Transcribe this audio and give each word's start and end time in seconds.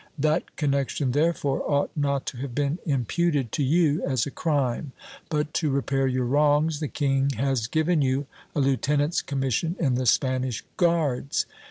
That 0.17 0.41
j 0.47 0.53
connection, 0.57 1.11
therefore, 1.11 1.61
ought 1.69 1.91
not 1.95 2.25
to 2.25 2.37
have 2.37 2.55
been 2.55 2.79
imputed 2.87 3.51
to 3.51 3.63
you 3.63 4.03
as 4.03 4.25
a 4.25 4.31
crime; 4.31 4.93
but, 5.29 5.29
4i 5.29 5.29
8 5.29 5.29
GIL 5.29 5.37
BLAS. 5.37 5.49
to 5.61 5.69
repair 5.69 6.07
your 6.07 6.25
wrongs, 6.25 6.79
the 6.79 6.87
king 6.87 7.29
has 7.37 7.67
given 7.67 8.01
you 8.01 8.25
a 8.55 8.59
lieutenant's 8.61 9.21
commission 9.21 9.75
in 9.79 9.93
the 9.93 10.07
Spanish 10.07 10.63
guards. 10.75 11.45